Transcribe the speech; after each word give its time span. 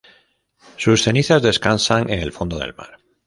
Sus 0.77 1.03
cenizas 1.03 1.43
descansan 1.43 2.09
en 2.09 2.21
el 2.23 2.31
fondo 2.33 2.57
del 2.57 2.73
mar. 2.73 2.97